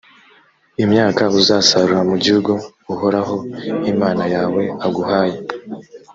[0.83, 2.51] imyaka uzasarura mu gihugu
[2.93, 3.35] uhoraho
[3.93, 5.37] imana yawe aguhaye.